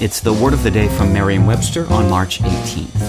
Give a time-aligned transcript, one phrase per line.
[0.00, 3.02] It's the word of the day from Merriam-Webster on March 18th.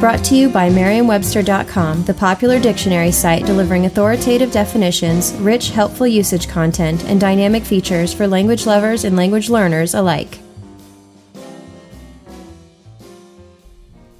[0.00, 6.48] Brought to you by Merriam-Webster.com, the popular dictionary site delivering authoritative definitions, rich, helpful usage
[6.48, 10.38] content, and dynamic features for language lovers and language learners alike.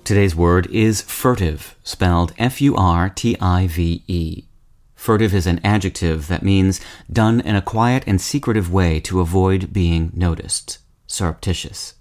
[0.05, 4.45] Today's word is furtive, spelled F U R T I V E.
[5.07, 6.81] Furtive is an adjective that means
[7.13, 11.95] done in a quiet and secretive way to avoid being noticed, surreptitious.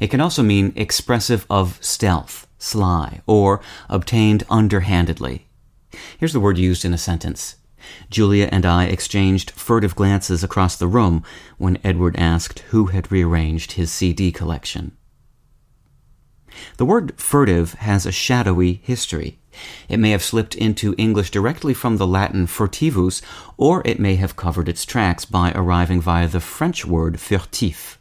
[0.00, 5.46] It can also mean expressive of stealth, sly, or obtained underhandedly.
[6.18, 7.58] Here's the word used in a sentence.
[8.10, 11.22] Julia and I exchanged furtive glances across the room
[11.58, 14.96] when Edward asked who had rearranged his CD collection.
[16.76, 19.38] The word furtive has a shadowy history.
[19.88, 23.22] It may have slipped into English directly from the Latin furtivus,
[23.56, 27.96] or it may have covered its tracks by arriving via the French word furtif.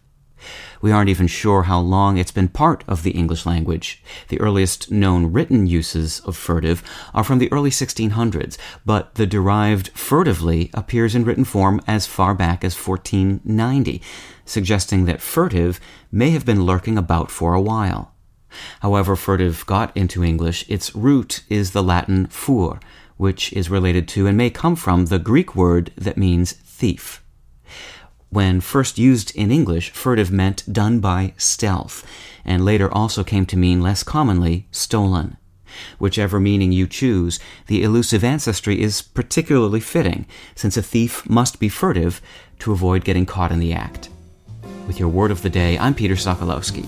[0.81, 4.03] We aren't even sure how long it's been part of the English language.
[4.29, 9.89] The earliest known written uses of furtive are from the early 1600s, but the derived
[9.89, 14.01] furtively appears in written form as far back as 1490,
[14.45, 15.79] suggesting that furtive
[16.11, 18.10] may have been lurking about for a while.
[18.81, 22.79] However furtive got into English, its root is the Latin fur,
[23.17, 27.23] which is related to and may come from the Greek word that means thief.
[28.29, 32.05] When first used in English, furtive meant done by stealth,
[32.45, 35.37] and later also came to mean less commonly stolen.
[35.99, 41.69] Whichever meaning you choose, the elusive ancestry is particularly fitting, since a thief must be
[41.69, 42.21] furtive
[42.59, 44.09] to avoid getting caught in the act.
[44.87, 46.87] With your word of the day, I'm Peter Sokolowski.